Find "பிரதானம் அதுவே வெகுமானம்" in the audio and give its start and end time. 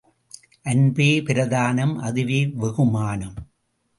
1.21-3.37